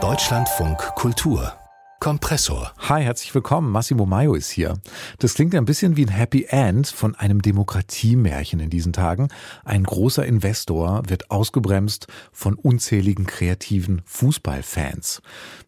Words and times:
Deutschlandfunk 0.00 0.78
Kultur 0.94 1.52
Kompressor. 2.08 2.72
Hi, 2.88 3.02
herzlich 3.02 3.34
willkommen. 3.34 3.70
Massimo 3.70 4.06
Maio 4.06 4.32
ist 4.32 4.48
hier. 4.48 4.78
Das 5.18 5.34
klingt 5.34 5.54
ein 5.54 5.66
bisschen 5.66 5.98
wie 5.98 6.06
ein 6.06 6.08
Happy 6.08 6.46
End 6.48 6.88
von 6.88 7.14
einem 7.14 7.42
Demokratiemärchen 7.42 8.60
in 8.60 8.70
diesen 8.70 8.94
Tagen. 8.94 9.28
Ein 9.62 9.84
großer 9.84 10.24
Investor 10.24 11.02
wird 11.06 11.30
ausgebremst 11.30 12.06
von 12.32 12.54
unzähligen 12.54 13.26
kreativen 13.26 14.00
Fußballfans. 14.06 15.20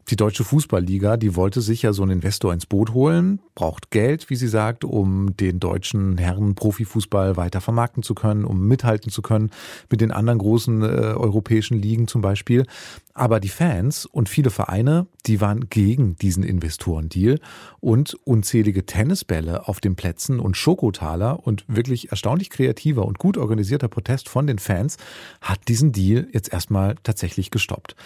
Die 0.08 0.16
Deutsche 0.16 0.42
Fußballliga, 0.42 1.18
die 1.18 1.36
wollte 1.36 1.60
sich 1.60 1.82
ja 1.82 1.92
so 1.92 2.02
einen 2.02 2.12
Investor 2.12 2.52
ins 2.52 2.66
Boot 2.66 2.94
holen, 2.94 3.40
braucht 3.54 3.90
Geld, 3.90 4.28
wie 4.28 4.34
sie 4.34 4.48
sagt, 4.48 4.82
um 4.82 5.36
den 5.36 5.60
deutschen 5.60 6.18
Herren 6.18 6.56
Profifußball 6.56 7.36
weiter 7.36 7.60
vermarkten 7.60 8.02
zu 8.02 8.14
können, 8.14 8.44
um 8.44 8.66
mithalten 8.66 9.12
zu 9.12 9.22
können 9.22 9.50
mit 9.88 10.00
den 10.00 10.10
anderen 10.10 10.40
großen 10.40 10.82
äh, 10.82 10.86
europäischen 10.86 11.80
Ligen 11.80 12.08
zum 12.08 12.22
Beispiel. 12.22 12.66
Aber 13.14 13.38
die 13.38 13.50
Fans 13.50 14.06
und 14.06 14.28
viele 14.28 14.50
Vereine, 14.50 15.06
die 15.26 15.40
waren 15.40 15.68
gegen 15.68 16.16
diesen 16.30 16.44
Investorendeal 16.44 17.40
und 17.80 18.14
unzählige 18.22 18.86
Tennisbälle 18.86 19.66
auf 19.66 19.80
den 19.80 19.96
Plätzen 19.96 20.38
und 20.38 20.56
Schokotaler 20.56 21.44
und 21.44 21.64
wirklich 21.66 22.12
erstaunlich 22.12 22.50
kreativer 22.50 23.04
und 23.04 23.18
gut 23.18 23.36
organisierter 23.36 23.88
Protest 23.88 24.28
von 24.28 24.46
den 24.46 24.60
Fans 24.60 24.96
hat 25.40 25.66
diesen 25.66 25.90
Deal 25.90 26.28
jetzt 26.32 26.52
erstmal 26.52 26.94
tatsächlich 27.02 27.50
gestoppt. 27.50 27.96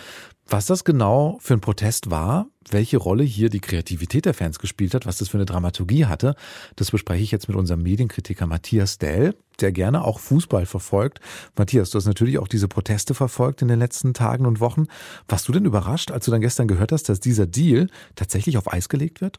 Was 0.47 0.65
das 0.65 0.85
genau 0.85 1.37
für 1.41 1.53
ein 1.53 1.61
Protest 1.61 2.11
war, 2.11 2.47
welche 2.71 2.97
Rolle 2.97 3.25
hier 3.25 3.51
die 3.51 3.61
Kreativität 3.61 4.25
der 4.25 4.33
Fans 4.33 4.59
gespielt 4.59 4.95
hat, 4.95 5.05
was 5.05 5.19
das 5.19 5.29
für 5.29 5.37
eine 5.37 5.47
Dramaturgie 5.47 6.07
hatte, 6.07 6.35
das 6.77 6.91
bespreche 6.91 7.23
ich 7.23 7.31
jetzt 7.31 7.49
mit 7.49 7.59
unserem 7.59 7.83
Medienkritiker 7.83 8.47
Matthias 8.47 8.97
Dell, 8.97 9.35
der 9.61 9.73
gerne 9.73 10.05
auch 10.05 10.19
Fußball 10.19 10.67
verfolgt. 10.67 11.21
Matthias, 11.57 11.91
du 11.91 11.99
hast 11.99 12.07
natürlich 12.07 12.39
auch 12.39 12.49
diese 12.49 12.69
Proteste 12.69 13.15
verfolgt 13.15 13.63
in 13.63 13.69
den 13.69 13.79
letzten 13.79 14.15
Tagen 14.15 14.47
und 14.47 14.61
Wochen. 14.61 14.87
Warst 15.29 15.49
du 15.49 15.53
denn 15.53 15.65
überrascht, 15.65 16.11
als 16.11 16.25
du 16.25 16.31
dann 16.31 16.41
gestern 16.41 16.69
gehört 16.69 16.93
hast, 16.93 17.09
dass 17.09 17.21
dieser 17.21 17.47
Deal 17.47 17.89
tatsächlich 18.15 18.59
auf 18.59 18.73
Eis 18.73 18.89
gelegt 18.89 19.21
wird? 19.21 19.39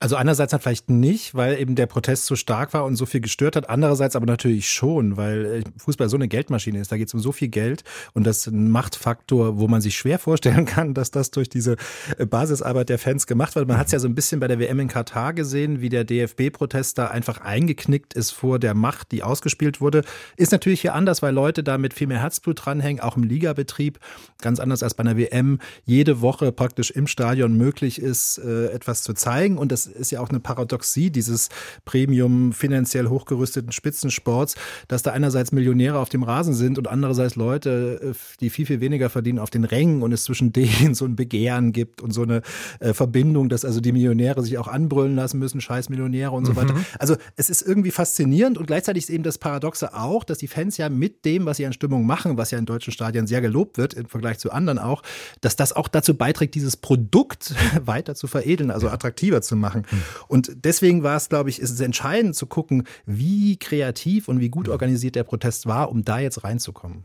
Also 0.00 0.16
einerseits 0.16 0.52
hat 0.52 0.62
vielleicht 0.62 0.90
nicht, 0.90 1.34
weil 1.34 1.58
eben 1.58 1.74
der 1.74 1.86
Protest 1.86 2.26
so 2.26 2.36
stark 2.36 2.74
war 2.74 2.84
und 2.84 2.96
so 2.96 3.06
viel 3.06 3.20
gestört 3.20 3.56
hat. 3.56 3.68
Andererseits 3.68 4.16
aber 4.16 4.26
natürlich 4.26 4.70
schon, 4.70 5.16
weil 5.16 5.44
äh, 5.44 5.62
Fußball 5.78 6.08
so 6.08 6.16
eine 6.16 6.28
Geldmaschine 6.28 6.80
ist. 6.80 6.92
Da 6.92 6.96
geht 6.96 7.08
es 7.08 7.14
um 7.14 7.20
so 7.20 7.32
viel 7.32 7.48
Geld 7.48 7.84
und 8.14 8.24
das 8.24 8.38
ist 8.38 8.46
ein 8.48 8.70
Machtfaktor, 8.70 9.58
wo 9.58 9.68
man 9.68 9.80
sich 9.80 9.96
schwer 9.96 10.18
vorstellen 10.18 10.64
kann, 10.66 10.94
dass 10.94 11.10
das 11.10 11.30
durch 11.30 11.48
diese 11.48 11.76
äh, 12.16 12.26
Basisarbeit 12.26 12.88
der 12.88 12.98
Fans 12.98 13.26
gemacht 13.26 13.54
wird. 13.54 13.68
Man 13.68 13.78
hat 13.78 13.86
es 13.86 13.92
ja 13.92 13.98
so 13.98 14.08
ein 14.08 14.14
bisschen 14.14 14.40
bei 14.40 14.48
der 14.48 14.58
WM 14.58 14.80
in 14.80 14.88
Katar 14.88 15.32
gesehen, 15.32 15.80
wie 15.80 15.88
der 15.88 16.04
DFB-Protest 16.04 16.98
da 16.98 17.08
einfach 17.08 17.40
eingeknickt 17.40 18.14
ist 18.14 18.30
vor 18.30 18.58
der 18.58 18.74
Macht, 18.74 19.12
die 19.12 19.22
ausgespielt 19.22 19.80
wurde. 19.80 20.02
Ist 20.36 20.52
natürlich 20.52 20.80
hier 20.80 20.94
anders, 20.94 21.22
weil 21.22 21.34
Leute 21.34 21.62
da 21.62 21.78
mit 21.78 21.94
viel 21.94 22.06
mehr 22.06 22.20
Herzblut 22.20 22.64
dranhängen, 22.64 23.00
auch 23.02 23.16
im 23.16 23.24
Ligabetrieb. 23.24 23.98
Ganz 24.40 24.60
anders 24.60 24.82
als 24.82 24.94
bei 24.94 25.02
einer 25.02 25.16
WM. 25.16 25.58
Jede 25.84 26.20
Woche 26.20 26.52
praktisch 26.52 26.90
im 26.90 27.06
Stadion 27.06 27.56
möglich 27.56 28.00
ist, 28.00 28.38
äh, 28.38 28.66
etwas 28.66 29.02
zu 29.02 29.14
zeigen. 29.14 29.58
Und 29.58 29.67
und 29.68 29.72
das 29.72 29.86
ist 29.86 30.10
ja 30.10 30.20
auch 30.20 30.30
eine 30.30 30.40
Paradoxie 30.40 31.10
dieses 31.10 31.50
Premium 31.84 32.54
finanziell 32.54 33.08
hochgerüsteten 33.08 33.70
Spitzensports, 33.70 34.54
dass 34.88 35.02
da 35.02 35.12
einerseits 35.12 35.52
Millionäre 35.52 35.98
auf 35.98 36.08
dem 36.08 36.22
Rasen 36.22 36.54
sind 36.54 36.78
und 36.78 36.88
andererseits 36.88 37.36
Leute, 37.36 38.00
äh, 38.02 38.14
die 38.40 38.48
viel, 38.48 38.64
viel 38.64 38.80
weniger 38.80 39.10
verdienen 39.10 39.38
auf 39.38 39.50
den 39.50 39.64
Rängen 39.64 40.02
und 40.02 40.12
es 40.12 40.24
zwischen 40.24 40.52
denen 40.54 40.94
so 40.94 41.04
ein 41.04 41.16
Begehren 41.16 41.72
gibt 41.72 42.00
und 42.00 42.12
so 42.12 42.22
eine 42.22 42.40
äh, 42.80 42.94
Verbindung, 42.94 43.50
dass 43.50 43.66
also 43.66 43.82
die 43.82 43.92
Millionäre 43.92 44.42
sich 44.42 44.56
auch 44.56 44.68
anbrüllen 44.68 45.16
lassen 45.16 45.38
müssen, 45.38 45.60
scheiß 45.60 45.90
Millionäre 45.90 46.30
und 46.30 46.46
so 46.46 46.52
mhm. 46.52 46.56
weiter. 46.56 46.74
Also 46.98 47.16
es 47.36 47.50
ist 47.50 47.60
irgendwie 47.60 47.90
faszinierend 47.90 48.56
und 48.56 48.66
gleichzeitig 48.68 49.04
ist 49.04 49.10
eben 49.10 49.22
das 49.22 49.36
Paradoxe 49.36 49.94
auch, 49.94 50.24
dass 50.24 50.38
die 50.38 50.48
Fans 50.48 50.78
ja 50.78 50.88
mit 50.88 51.26
dem, 51.26 51.44
was 51.44 51.58
sie 51.58 51.66
an 51.66 51.74
Stimmung 51.74 52.06
machen, 52.06 52.38
was 52.38 52.52
ja 52.52 52.58
in 52.58 52.64
deutschen 52.64 52.94
Stadien 52.94 53.26
sehr 53.26 53.42
gelobt 53.42 53.76
wird, 53.76 53.92
im 53.92 54.06
Vergleich 54.06 54.38
zu 54.38 54.50
anderen 54.50 54.78
auch, 54.78 55.02
dass 55.42 55.56
das 55.56 55.74
auch 55.74 55.88
dazu 55.88 56.14
beiträgt, 56.14 56.54
dieses 56.54 56.78
Produkt 56.78 57.54
weiter 57.84 58.14
zu 58.14 58.28
veredeln, 58.28 58.70
also 58.70 58.88
attraktiver 58.88 59.42
zu 59.42 59.57
machen. 59.58 59.84
Hm. 59.88 60.02
Und 60.28 60.52
deswegen 60.64 61.02
war 61.02 61.16
es, 61.16 61.28
glaube 61.28 61.50
ich, 61.50 61.60
ist 61.60 61.70
es 61.70 61.80
entscheidend 61.80 62.36
zu 62.36 62.46
gucken, 62.46 62.84
wie 63.06 63.56
kreativ 63.58 64.28
und 64.28 64.40
wie 64.40 64.48
gut 64.48 64.68
organisiert 64.68 65.14
der 65.14 65.24
Protest 65.24 65.66
war, 65.66 65.90
um 65.90 66.04
da 66.04 66.18
jetzt 66.18 66.44
reinzukommen. 66.44 67.04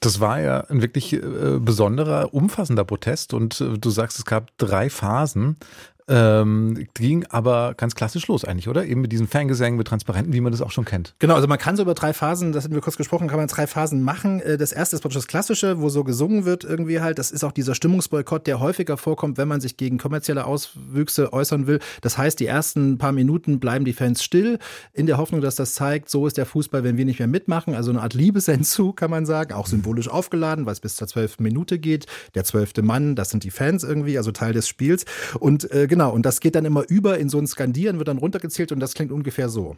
Das 0.00 0.20
war 0.20 0.40
ja 0.40 0.60
ein 0.62 0.82
wirklich 0.82 1.14
äh, 1.14 1.58
besonderer, 1.58 2.34
umfassender 2.34 2.84
Protest 2.84 3.34
und 3.34 3.60
äh, 3.60 3.78
du 3.78 3.90
sagst, 3.90 4.18
es 4.18 4.24
gab 4.24 4.56
drei 4.58 4.90
Phasen. 4.90 5.56
Ähm, 6.06 6.86
ging 6.92 7.24
aber 7.30 7.74
ganz 7.74 7.94
klassisch 7.94 8.26
los 8.28 8.44
eigentlich, 8.44 8.68
oder? 8.68 8.84
Eben 8.84 9.00
mit 9.00 9.10
diesen 9.10 9.26
Fangesängen, 9.26 9.78
mit 9.78 9.88
Transparenten, 9.88 10.34
wie 10.34 10.40
man 10.42 10.52
das 10.52 10.60
auch 10.60 10.70
schon 10.70 10.84
kennt. 10.84 11.14
Genau, 11.18 11.34
also 11.34 11.48
man 11.48 11.58
kann 11.58 11.76
so 11.76 11.82
über 11.82 11.94
drei 11.94 12.12
Phasen, 12.12 12.52
das 12.52 12.64
hatten 12.64 12.74
wir 12.74 12.82
kurz 12.82 12.98
gesprochen, 12.98 13.26
kann 13.26 13.38
man 13.38 13.48
drei 13.48 13.66
Phasen 13.66 14.02
machen. 14.02 14.40
Äh, 14.40 14.58
das 14.58 14.72
erste 14.72 14.96
ist 14.96 15.04
das 15.04 15.26
Klassische, 15.26 15.80
wo 15.80 15.88
so 15.88 16.04
gesungen 16.04 16.44
wird 16.44 16.62
irgendwie 16.62 17.00
halt. 17.00 17.18
Das 17.18 17.30
ist 17.30 17.42
auch 17.42 17.52
dieser 17.52 17.74
Stimmungsboykott, 17.74 18.46
der 18.46 18.60
häufiger 18.60 18.98
vorkommt, 18.98 19.38
wenn 19.38 19.48
man 19.48 19.62
sich 19.62 19.78
gegen 19.78 19.96
kommerzielle 19.96 20.44
Auswüchse 20.44 21.32
äußern 21.32 21.66
will. 21.66 21.78
Das 22.02 22.18
heißt, 22.18 22.38
die 22.38 22.46
ersten 22.46 22.98
paar 22.98 23.12
Minuten 23.12 23.58
bleiben 23.58 23.86
die 23.86 23.94
Fans 23.94 24.22
still, 24.22 24.58
in 24.92 25.06
der 25.06 25.16
Hoffnung, 25.16 25.40
dass 25.40 25.54
das 25.54 25.72
zeigt, 25.72 26.10
so 26.10 26.26
ist 26.26 26.36
der 26.36 26.46
Fußball, 26.46 26.84
wenn 26.84 26.98
wir 26.98 27.06
nicht 27.06 27.18
mehr 27.18 27.28
mitmachen. 27.28 27.74
Also 27.74 27.90
eine 27.90 28.02
Art 28.02 28.12
Liebesentzug, 28.12 28.98
kann 28.98 29.10
man 29.10 29.24
sagen, 29.24 29.54
auch 29.54 29.66
symbolisch 29.66 30.08
aufgeladen, 30.08 30.66
weil 30.66 30.74
es 30.74 30.80
bis 30.80 30.96
zur 30.96 31.08
zwölften 31.08 31.42
Minute 31.42 31.78
geht. 31.78 32.04
Der 32.34 32.44
zwölfte 32.44 32.82
Mann, 32.82 33.16
das 33.16 33.30
sind 33.30 33.44
die 33.44 33.50
Fans 33.50 33.84
irgendwie, 33.84 34.18
also 34.18 34.32
Teil 34.32 34.52
des 34.52 34.68
Spiels. 34.68 35.06
Und 35.38 35.70
äh, 35.70 35.86
genau, 35.94 36.10
und 36.10 36.26
das 36.26 36.40
geht 36.40 36.56
dann 36.56 36.64
immer 36.64 36.82
über 36.88 37.18
in 37.18 37.28
so 37.28 37.38
ein 37.38 37.46
Skandieren, 37.46 37.98
wird 37.98 38.08
dann 38.08 38.18
runtergezählt 38.18 38.72
und 38.72 38.80
das 38.80 38.94
klingt 38.94 39.12
ungefähr 39.12 39.48
so. 39.48 39.76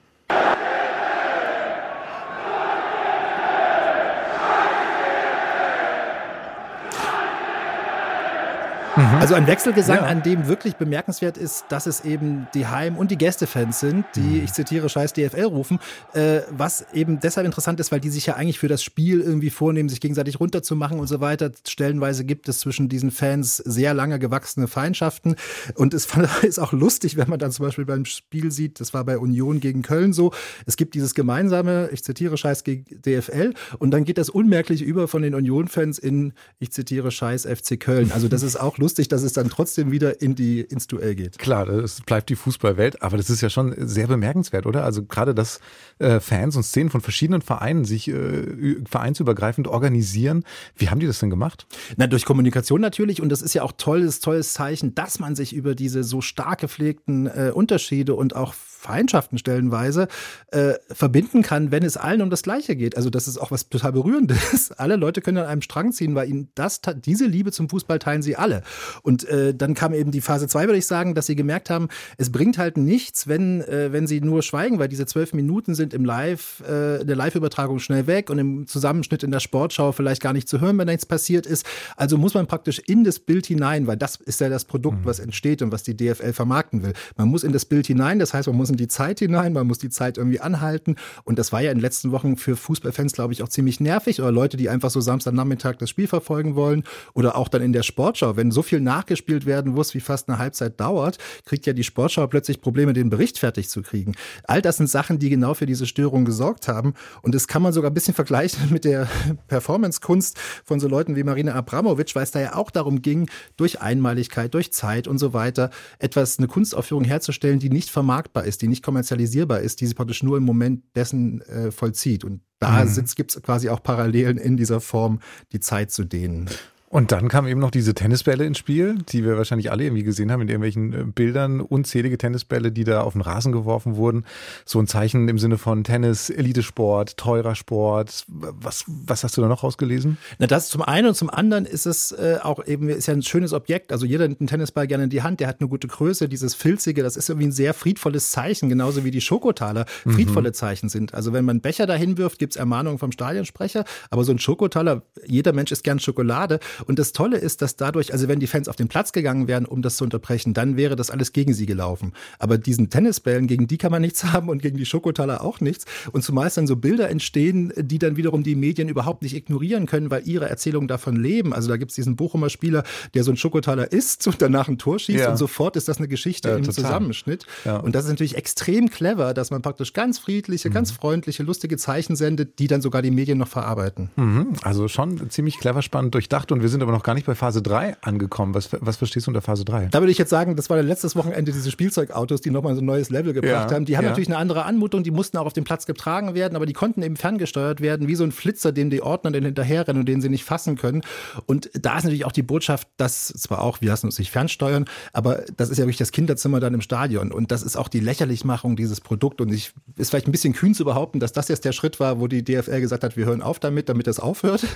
Also 9.27 9.35
ein 9.35 9.49
Wechselgesang, 9.49 9.97
ja. 9.97 10.03
an 10.05 10.23
dem 10.23 10.47
wirklich 10.47 10.77
bemerkenswert 10.77 11.37
ist, 11.37 11.65
dass 11.69 11.87
es 11.87 12.05
eben 12.05 12.47
die 12.55 12.69
Heim- 12.69 12.97
und 12.97 13.11
die 13.11 13.19
Gästefans 13.19 13.81
sind, 13.81 14.05
die, 14.15 14.21
mhm. 14.21 14.45
ich 14.45 14.53
zitiere, 14.53 14.89
scheiß 14.89 15.15
DFL 15.15 15.47
rufen, 15.47 15.81
äh, 16.13 16.43
was 16.51 16.87
eben 16.93 17.19
deshalb 17.19 17.45
interessant 17.45 17.81
ist, 17.81 17.91
weil 17.91 17.99
die 17.99 18.11
sich 18.11 18.27
ja 18.27 18.35
eigentlich 18.35 18.61
für 18.61 18.69
das 18.69 18.85
Spiel 18.85 19.21
irgendwie 19.21 19.51
vornehmen, 19.51 19.89
sich 19.89 20.01
gegenseitig 20.01 20.39
runterzumachen 20.39 21.01
und 21.01 21.09
so 21.09 21.21
weiter. 21.21 21.51
Stellenweise 21.67 22.25
gibt 22.25 22.49
es 22.49 22.61
zwischen 22.61 22.89
diesen 22.89 23.11
Fans 23.11 23.57
sehr 23.57 23.95
lange 23.95 24.21
gewachsene 24.21 24.69
Feindschaften 24.69 25.35
und 25.75 25.93
es 25.93 26.07
ist 26.43 26.61
auch 26.61 26.73
lustig, 26.73 27.17
wenn 27.17 27.29
man 27.29 27.41
dann 27.41 27.51
zum 27.51 27.67
Beispiel 27.67 27.85
beim 27.85 28.05
Spiel 28.05 28.53
sieht, 28.53 28.79
das 28.79 28.95
war 28.95 29.05
bei 29.05 29.19
Union 29.19 29.59
gegen 29.59 29.83
Köln 29.83 30.13
so, 30.13 30.33
es 30.67 30.77
gibt 30.77 30.95
dieses 30.95 31.15
gemeinsame, 31.15 31.89
ich 31.93 32.05
zitiere, 32.05 32.37
scheiß 32.37 32.63
DFL 32.63 33.55
und 33.81 33.91
dann 33.91 34.05
geht 34.05 34.19
das 34.19 34.31
unmerklich 34.31 34.83
über 34.83 35.09
von 35.09 35.23
den 35.23 35.35
Union-Fans 35.35 35.99
in, 35.99 36.33
ich 36.61 36.71
zitiere, 36.71 37.11
scheiß 37.11 37.45
FC 37.45 37.81
Köln. 37.81 38.13
Also 38.13 38.29
das 38.29 38.45
ist 38.45 38.55
auch 38.55 38.79
lustig 38.79 38.87
lustig, 38.87 39.09
dass 39.17 39.23
es 39.23 39.33
dann 39.33 39.49
trotzdem 39.49 39.91
wieder 39.91 40.21
in 40.21 40.35
die, 40.35 40.61
ins 40.61 40.87
Duell 40.89 41.15
geht. 41.15 41.39
Klar, 41.39 41.69
es 41.69 42.03
bleibt 42.03 42.29
die 42.29 42.37
Fußballwelt, 42.37 43.01
aber 43.01 43.17
das 43.17 43.31
ist 43.31 43.41
ja 43.41 43.49
schon 43.49 43.75
sehr 43.79 44.07
bemerkenswert, 44.07 44.67
oder? 44.67 44.85
Also 44.85 45.05
gerade, 45.05 45.35
dass 45.35 45.59
äh, 45.99 46.21
Fans 46.21 46.55
und 46.55 46.65
Szenen 46.65 46.91
von 46.91 47.01
verschiedenen 47.01 47.41
Vereinen 47.41 47.87
sich 47.87 48.09
äh, 48.09 48.77
vereinsübergreifend 48.87 49.69
organisieren. 49.69 50.45
Wie 50.77 50.91
haben 50.91 51.01
die 51.01 51.07
das 51.07 51.19
denn 51.19 51.31
gemacht? 51.31 51.67
Na, 51.97 52.07
durch 52.07 52.27
Kommunikation 52.27 52.83
natürlich 52.83 53.23
und 53.23 53.31
das 53.31 53.41
ist 53.41 53.55
ja 53.55 53.63
auch 53.63 53.73
tolles, 53.73 54.21
tolles 54.21 54.53
Zeichen, 54.53 54.95
dass 54.95 55.19
man 55.19 55.35
sich 55.35 55.55
über 55.55 55.75
diese 55.75 56.05
so 56.05 56.21
stark 56.21 56.61
gepflegten 56.61 57.27
äh, 57.27 57.53
Unterschiede 57.55 58.15
und 58.15 58.37
auch 58.37 58.53
Feindschaften 58.87 59.39
stellenweise 59.39 60.09
äh, 60.53 60.75
verbinden 60.91 61.43
kann, 61.43 61.71
wenn 61.71 61.83
es 61.83 61.97
allen 61.97 62.23
um 62.23 62.31
das 62.31 62.43
Gleiche 62.43 62.77
geht. 62.77 62.97
Also 62.97 63.11
das 63.11 63.27
ist 63.27 63.39
auch 63.39 63.51
was 63.51 63.69
total 63.69 63.93
berührendes. 63.93 64.71
Alle 64.77 64.97
Leute 64.97 65.21
können 65.21 65.39
an 65.39 65.47
einem 65.47 65.63
Strang 65.63 65.93
ziehen, 65.93 66.15
weil 66.15 66.29
ihnen 66.29 66.49
das 66.55 66.81
diese 67.05 67.27
Liebe 67.27 67.53
zum 67.53 67.69
Fußball 67.69 67.99
teilen 67.99 68.23
sie 68.23 68.37
alle. 68.37 68.63
Und 69.03 69.25
äh, 69.29 69.55
dann 69.55 69.75
kam 69.75 69.93
eben 69.93 70.11
die 70.11 70.21
Phase 70.21 70.47
2, 70.47 70.67
würde 70.67 70.79
ich 70.79 70.87
sagen, 70.87 71.15
dass 71.15 71.27
sie 71.27 71.37
gemerkt 71.37 71.71
haben, 71.71 71.89
es 72.17 72.31
bringt 72.31 72.59
halt 72.59 72.77
nichts, 72.77 73.27
wenn 73.27 73.63
äh, 73.63 73.93
wenn 73.93 74.07
sie 74.07 74.21
nur 74.21 74.43
schweigen, 74.43 74.79
weil 74.79 74.89
diese 74.89 75.07
zwölf 75.07 75.33
Minuten 75.33 75.75
sind 75.75 75.95
im 75.95 76.05
Live 76.05 76.63
äh, 76.69 77.01
in 77.01 77.07
der 77.07 77.17
Live-Übertragung 77.17 77.79
schnell 77.79 78.07
weg 78.07 78.31
und 78.31 78.39
im 78.39 78.67
Zusammenschnitt 78.67 79.23
in 79.23 79.31
der 79.31 79.41
Sportschau 79.41 79.93
vielleicht 79.93 80.23
gar 80.23 80.33
nicht 80.33 80.49
zu 80.49 80.61
hören, 80.61 80.79
wenn 80.79 80.87
nichts 80.87 81.07
passiert 81.07 81.47
ist. 81.47 81.67
Also 81.97 82.19
muss 82.19 82.35
man 82.35 82.47
praktisch 82.47 82.81
in 82.87 83.05
das 83.05 83.19
Bild 83.19 83.47
hinein, 83.47 83.87
weil 83.87 83.97
das 83.97 84.17
ist 84.17 84.41
ja 84.41 84.49
das 84.49 84.65
Produkt, 84.65 85.01
mhm. 85.01 85.05
was 85.05 85.19
entsteht 85.19 85.63
und 85.63 85.73
was 85.73 85.83
die 85.83 85.97
DFL 85.97 86.33
vermarkten 86.33 86.83
will. 86.83 86.93
Man 87.17 87.29
muss 87.29 87.45
in 87.45 87.53
das 87.53 87.65
Bild 87.65 87.87
hinein, 87.87 88.19
das 88.19 88.35
heißt, 88.35 88.49
man 88.49 88.57
muss 88.57 88.69
in 88.77 88.79
die 88.79 88.89
Zeit 88.89 89.21
hinein, 89.21 89.55
man 89.55 89.67
muss 89.67 89.79
die 89.79 89.89
Zeit 89.89 90.19
irgendwie 90.19 90.41
anhalten. 90.41 90.97
Und 91.25 91.39
das 91.39 91.51
war 91.51 91.63
ja 91.63 91.71
in 91.71 91.79
den 91.79 91.83
letzten 91.83 92.13
Wochen 92.13 92.37
für 92.37 92.57
Fußballfans, 92.57 93.15
glaube 93.15 93.33
ich, 93.33 93.43
auch 93.43 93.49
ziemlich 93.49 93.81
nervig 93.81 94.21
oder 94.21 94.31
Leute, 94.31 94.59
die 94.59 94.69
einfach 94.69 94.91
so 94.91 95.01
Samstagnachmittag 95.01 95.77
das 95.77 95.89
Spiel 95.89 96.07
verfolgen 96.07 96.55
wollen 96.57 96.85
oder 97.15 97.37
auch 97.37 97.49
dann 97.49 97.63
in 97.63 97.73
der 97.73 97.83
Sportschau. 97.83 98.37
Wenn 98.37 98.51
so 98.51 98.63
viel 98.63 98.81
nachgespielt 98.81 99.47
werden 99.47 99.73
muss, 99.73 99.95
wie 99.95 100.01
fast 100.01 100.29
eine 100.29 100.39
Halbzeit 100.39 100.79
dauert, 100.79 101.17
kriegt 101.47 101.65
ja 101.65 101.73
die 101.73 101.85
Sportschau 101.85 102.27
plötzlich 102.27 102.61
Probleme, 102.61 102.93
den 102.93 103.09
Bericht 103.09 103.39
fertig 103.39 103.71
zu 103.71 103.81
kriegen. 103.83 104.15
All 104.45 104.61
das 104.61 104.77
sind 104.77 104.89
Sachen, 104.89 105.19
die 105.19 105.31
genau 105.31 105.55
für 105.55 105.67
diese 105.67 105.87
Störung 105.87 106.27
gesorgt 106.27 106.69
haben. 106.69 106.93
Und 107.23 107.35
das 107.35 107.49
kann 107.49 107.63
man 107.63 107.73
sogar 107.73 107.91
ein 107.91 107.95
bisschen 107.95 108.15
vergleichen 108.15 108.71
mit 108.71 108.85
der 108.85 109.09
Performance-Kunst 109.49 110.39
von 110.65 110.81
so 110.81 110.89
Leuten 110.89 111.17
wie 111.17 111.25
Marina 111.25 111.55
Abramovic, 111.55 112.15
weil 112.15 112.25
es 112.25 112.31
da 112.31 112.41
ja 112.41 112.55
auch 112.55 112.71
darum 112.71 113.01
ging, 113.01 113.31
durch 113.57 113.81
Einmaligkeit, 113.81 114.53
durch 114.53 114.73
Zeit 114.73 115.09
und 115.09 115.17
so 115.17 115.33
weiter 115.33 115.71
etwas, 115.99 116.39
eine 116.39 116.49
Kunstaufführung 116.49 117.05
herzustellen, 117.05 117.59
die 117.59 117.71
nicht 117.71 117.89
vermarktbar 117.89 118.45
ist, 118.45 118.56
die 118.59 118.69
nicht 118.69 118.83
kommerzialisierbar 118.83 119.61
ist, 119.61 119.81
die 119.81 119.87
sich 119.87 119.97
praktisch 119.97 120.23
nur 120.23 120.37
im 120.37 120.45
Moment 120.45 120.83
dessen 120.95 121.41
äh, 121.43 121.71
vollzieht. 121.71 122.25
Und 122.25 122.41
da 122.59 122.85
mhm. 122.85 123.05
gibt 123.15 123.35
es 123.35 123.43
quasi 123.43 123.69
auch 123.69 123.83
Parallelen 123.83 124.39
in 124.39 124.57
dieser 124.57 124.81
Form, 124.81 125.21
die 125.53 125.61
Zeit 125.61 125.91
zu 125.91 126.05
dehnen. 126.05 126.49
Und 126.97 127.13
dann 127.13 127.29
kamen 127.29 127.47
eben 127.47 127.61
noch 127.61 127.71
diese 127.71 127.93
Tennisbälle 127.93 128.47
ins 128.47 128.57
Spiel, 128.57 128.97
die 129.11 129.23
wir 129.23 129.37
wahrscheinlich 129.37 129.71
alle 129.71 129.85
irgendwie 129.85 130.03
gesehen 130.03 130.33
haben 130.33 130.41
in 130.41 130.49
irgendwelchen 130.49 130.95
äh, 130.95 131.05
Bildern. 131.05 131.61
Unzählige 131.61 132.17
Tennisbälle, 132.17 132.73
die 132.73 132.85
da 132.85 133.03
auf 133.03 133.13
den 133.13 133.21
Rasen 133.21 133.53
geworfen 133.53 133.97
wurden. 133.97 134.25
So 134.65 134.79
ein 134.79 134.87
Zeichen 134.87 135.29
im 135.29 135.39
Sinne 135.39 135.59
von 135.59 135.85
Tennis, 135.85 136.31
Elitesport, 136.31 137.19
teurer 137.19 137.55
Sport. 137.55 138.25
Was, 138.29 138.87
was 138.87 139.25
hast 139.25 139.37
du 139.37 139.43
da 139.43 139.49
noch 139.49 139.63
rausgelesen? 139.63 140.17
Na, 140.39 140.47
das 140.47 140.71
zum 140.71 140.81
einen 140.81 141.09
und 141.09 141.15
zum 141.15 141.29
anderen 141.29 141.67
ist 141.67 141.85
es 141.85 142.13
äh, 142.13 142.39
auch 142.43 142.67
eben, 142.67 142.89
ist 142.89 143.09
ja 143.09 143.13
ein 143.13 143.21
schönes 143.21 143.53
Objekt. 143.53 143.93
Also 143.93 144.07
jeder 144.07 144.27
nimmt 144.27 144.41
einen 144.41 144.49
Tennisball 144.49 144.87
gerne 144.87 145.05
in 145.05 145.11
die 145.11 145.21
Hand, 145.21 145.41
der 145.41 145.49
hat 145.49 145.61
eine 145.61 145.69
gute 145.69 145.89
Größe. 145.89 146.31
Dieses 146.31 146.55
Filzige, 146.55 147.03
das 147.03 147.19
ist 147.19 147.29
irgendwie 147.29 147.49
ein 147.49 147.53
sehr 147.53 147.75
friedvolles 147.75 148.31
Zeichen, 148.31 148.71
genauso 148.71 149.05
wie 149.05 149.11
die 149.11 149.21
Schokotaler 149.21 149.85
friedvolle 150.07 150.49
mhm. 150.49 150.55
Zeichen 150.55 150.89
sind. 150.89 151.13
Also 151.13 151.35
wenn 151.35 151.45
man 151.45 151.61
Becher 151.61 151.85
dahin 151.85 152.17
wirft, 152.17 152.39
gibt 152.39 152.55
es 152.55 152.57
Ermahnungen 152.57 152.99
vom 152.99 153.13
Stadionsprecher. 153.13 153.85
Aber 154.09 154.25
so 154.25 154.33
ein 154.33 154.39
Schokotaler, 154.39 155.03
jeder 155.27 155.53
Mensch 155.53 155.73
isst 155.73 155.85
gern 155.85 155.99
Schokolade. 155.99 156.59
Und 156.87 156.99
das 156.99 157.13
Tolle 157.13 157.39
ist, 157.39 157.63
dass 157.63 157.77
dadurch, 157.77 158.13
also 158.13 158.29
wenn 158.29 158.41
die 158.41 158.47
Fans 158.47 158.69
auf 158.69 158.77
den 158.77 158.89
Platz 158.89 159.13
gegangen 159.13 159.49
wären, 159.49 159.67
um 159.67 159.83
das 159.83 159.97
zu 159.97 160.05
unterbrechen, 160.05 160.55
dann 160.55 160.77
wäre 160.77 160.97
das 160.97 161.11
alles 161.11 161.33
gegen 161.33 161.53
sie 161.55 161.67
gelaufen. 161.67 162.13
Aber 162.39 162.59
diesen 162.59 162.91
Tennisbällen, 162.91 163.47
gegen 163.47 163.67
die 163.67 163.79
kann 163.79 163.91
man 163.91 164.03
nichts 164.03 164.25
haben 164.33 164.49
und 164.49 164.63
gegen 164.63 164.77
die 164.77 164.87
Schokotaler 164.87 165.43
auch 165.43 165.61
nichts. 165.61 165.85
Und 166.13 166.23
zumeist 166.23 166.57
dann 166.57 166.67
so 166.67 166.77
Bilder 166.77 167.09
entstehen, 167.11 167.73
die 167.77 167.99
dann 167.99 168.17
wiederum 168.17 168.43
die 168.43 168.55
Medien 168.55 168.89
überhaupt 168.89 169.23
nicht 169.23 169.35
ignorieren 169.35 169.87
können, 169.87 170.11
weil 170.11 170.27
ihre 170.27 170.49
Erzählungen 170.49 170.89
davon 170.89 171.17
leben. 171.17 171.53
Also 171.53 171.69
da 171.69 171.77
gibt 171.77 171.91
es 171.91 171.97
diesen 171.97 172.17
Bochumer 172.17 172.51
Spieler, 172.51 172.85
der 173.15 173.25
so 173.25 173.31
ein 173.31 173.37
Schokotaler 173.37 173.93
isst 173.93 174.27
und 174.27 174.41
danach 174.41 174.69
ein 174.69 174.79
Tor 174.79 174.99
schießt 174.99 175.25
ja. 175.25 175.31
und 175.31 175.37
sofort 175.37 175.77
ist 175.77 175.89
das 175.89 175.99
eine 175.99 176.09
Geschichte 176.09 176.49
ja, 176.49 176.57
im 176.57 176.63
total. 176.63 176.75
Zusammenschnitt. 176.75 177.47
Ja. 177.65 177.79
Und 177.79 177.95
das 177.95 178.05
ist 178.05 178.11
natürlich 178.11 178.37
extrem 178.37 178.91
clever, 178.91 179.35
dass 179.35 179.51
man 179.51 179.63
praktisch 179.63 179.93
ganz 179.93 180.19
friedliche, 180.19 180.71
mhm. 180.71 180.75
ganz 180.75 180.91
freundliche, 180.91 181.43
lustige 181.43 181.77
Zeichen 181.77 182.17
sendet, 182.17 182.59
die 182.59 182.67
dann 182.67 182.81
sogar 182.81 183.03
die 183.03 183.11
Medien 183.11 183.39
noch 183.39 183.49
verarbeiten. 183.49 184.11
Mhm. 184.17 184.55
Also 184.63 184.89
schon 184.89 185.31
ziemlich 185.31 185.59
clever, 185.59 185.83
spannend, 185.83 186.15
durchdacht 186.15 186.53
und 186.53 186.63
wir 186.67 186.71
sind 186.71 186.83
aber 186.83 186.91
noch 186.91 187.05
gar 187.05 187.15
nicht 187.15 187.27
bei 187.27 187.37
Phase 187.37 187.63
3 187.63 187.97
angekommen. 188.01 188.53
Was, 188.53 188.71
was 188.73 188.97
verstehst 188.97 189.29
du 189.29 189.31
unter 189.31 189.41
Phase 189.41 189.65
3? 189.65 189.87
Da 189.93 190.01
würde 190.01 190.11
ich 190.11 190.19
jetzt 190.19 190.31
sagen, 190.31 190.57
das 190.57 190.69
war 190.69 190.83
letztes 190.83 191.15
Wochenende 191.15 191.53
diese 191.53 191.71
Spielzeugautos, 191.71 192.41
die 192.41 192.51
nochmal 192.51 192.75
so 192.75 192.81
ein 192.81 192.87
neues 192.87 193.09
Level 193.09 193.33
gebracht 193.35 193.71
haben. 193.71 193.85
Die 193.85 193.97
haben 193.97 194.05
natürlich 194.05 194.29
eine 194.29 194.39
andere 194.39 194.65
Anmutung, 194.65 195.05
die 195.05 195.13
mussten 195.13 195.37
auch 195.37 195.47
auf 195.47 195.53
dem 195.53 195.63
Platz 195.63 195.87
getragen 195.87 196.35
werden, 196.35 196.57
aber 196.57 196.67
die 196.67 196.73
konnten 196.73 197.05
eben 197.05 197.15
ferngesteuert 197.15 197.81
werden, 197.81 198.09
wie 198.09 198.17
so 198.17 198.25
ein 198.25 198.33
Flitzer, 198.33 198.73
dem 198.73 198.91
die 198.91 199.01
Ordner 199.01 199.31
dann 199.31 199.45
hinterherrennen 199.45 200.01
und 200.01 200.07
den 200.07 200.21
sie 200.21 200.29
nicht 200.29 200.43
fassen 200.43 200.77
können. 200.77 201.03
Und 201.47 201.71
da 201.73 201.99
ist 201.99 202.03
natürlich 202.03 202.25
auch 202.25 202.33
die 202.33 202.43
Botschaft, 202.43 202.89
dass 202.97 203.29
zwar 203.29 203.61
auch, 203.61 203.81
wir 203.81 203.91
lassen 203.91 204.07
uns 204.07 204.19
nicht 204.19 204.33
fernsteuern, 204.33 204.87
aber 205.13 205.45
das 205.57 205.71
ist 205.71 205.79
ja 205.79 205.85
wirklich 205.85 205.99
das 205.99 206.11
Kinderzimmer 206.11 206.59
dann 206.59 206.75
im 206.75 206.81
Stadion. 206.81 207.31
Und 207.31 207.53
das 207.53 207.63
ist 207.63 207.77
auch 207.77 207.87
die 207.87 208.01
Lächerlichmachung 208.01 208.75
dieses 208.75 209.01
Produkts. 209.01 209.41
Und 209.41 209.53
ich 209.53 209.73
ist 209.97 210.11
vielleicht 210.11 210.27
ein 210.27 210.33
bisschen 210.33 210.53
kühn 210.53 210.75
zu 210.75 210.85
behaupten, 210.85 211.21
dass 211.21 211.33
das 211.33 211.47
jetzt 211.47 211.65
der 211.65 211.71
Schritt 211.71 212.01
war, 212.01 212.19
wo 212.19 212.27
die 212.27 212.43
DFL 212.43 212.81
gesagt 212.81 213.05
hat, 213.05 213.17
wir 213.17 213.25
hören 213.25 213.41
auf 213.41 213.61
damit, 213.61 213.89
damit 213.89 214.09
das 214.09 214.19
aufhört. 214.19 214.67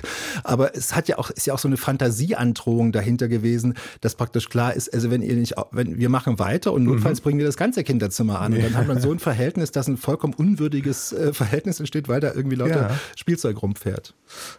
Aber 0.45 0.73
es 0.73 0.95
hat 0.95 1.09
ja 1.09 1.17
auch, 1.17 1.29
ist 1.29 1.47
ja 1.47 1.53
auch 1.53 1.59
so 1.59 1.67
eine 1.67 1.80
Fantasieandrohung 1.81 2.91
dahinter 2.91 3.27
gewesen, 3.27 3.75
dass 3.99 4.15
praktisch 4.15 4.49
klar 4.49 4.73
ist, 4.73 4.93
also 4.93 5.11
wenn 5.11 5.21
ihr 5.21 5.35
nicht, 5.35 5.55
wenn 5.71 5.97
wir 5.97 6.09
machen 6.09 6.39
weiter 6.39 6.73
und 6.73 6.83
notfalls 6.83 7.19
mhm. 7.19 7.23
bringen 7.23 7.39
wir 7.39 7.45
das 7.45 7.57
ganze 7.57 7.83
Kinderzimmer 7.83 8.39
an. 8.39 8.53
Und 8.53 8.63
dann 8.63 8.75
hat 8.75 8.87
man 8.87 9.01
so 9.01 9.11
ein 9.11 9.19
Verhältnis, 9.31 9.71
dass 9.71 9.87
ein 9.87 9.97
vollkommen 9.97 10.33
unwürdiges 10.33 11.13
äh, 11.13 11.33
Verhältnis 11.33 11.79
entsteht, 11.79 12.07
weil 12.07 12.19
da 12.19 12.33
irgendwie 12.33 12.55
lauter 12.55 12.89
ja. 12.89 12.99
Spielzeug 13.15 13.61
rumfährt. 13.61 14.13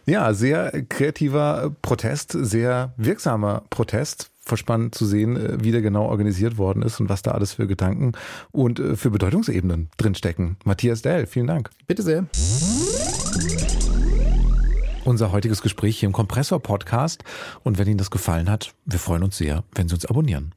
Ja, 0.05 0.33
sehr 0.33 0.83
kreativer 0.89 1.75
Protest, 1.81 2.37
sehr 2.39 2.93
wirksamer 2.97 3.63
Protest 3.69 4.29
verspannt 4.45 4.93
zu 4.93 5.05
sehen, 5.05 5.37
äh, 5.37 5.63
wie 5.63 5.71
der 5.71 5.81
genau 5.81 6.05
organisiert 6.05 6.57
worden 6.57 6.83
ist 6.83 6.99
und 6.99 7.09
was 7.09 7.21
da 7.21 7.31
alles 7.31 7.53
für 7.53 7.67
Gedanken 7.67 8.11
und 8.51 8.79
äh, 8.79 8.95
für 8.95 9.09
Bedeutungsebenen 9.09 9.89
drinstecken. 9.97 10.57
Matthias 10.65 11.01
Dell, 11.01 11.25
vielen 11.25 11.47
Dank. 11.47 11.69
Bitte 11.87 12.03
sehr. 12.03 12.25
Unser 15.05 15.33
heutiges 15.33 15.61
Gespräch 15.61 15.99
hier 15.99 16.07
im 16.07 16.13
Kompressor-Podcast. 16.13 17.23
Und 17.63 17.77
wenn 17.77 17.87
Ihnen 17.87 17.97
das 17.97 18.09
gefallen 18.09 18.49
hat, 18.49 18.73
wir 18.85 18.99
freuen 18.99 19.23
uns 19.23 19.37
sehr, 19.37 19.63
wenn 19.75 19.89
Sie 19.89 19.95
uns 19.95 20.05
abonnieren. 20.05 20.53